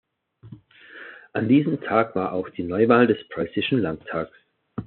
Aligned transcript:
An 1.33 1.47
diesem 1.47 1.79
Tag 1.79 2.15
war 2.15 2.31
auch 2.33 2.49
die 2.49 2.63
Neuwahl 2.63 3.05
des 3.05 3.19
preußischen 3.29 3.77
Landtags. 3.79 4.35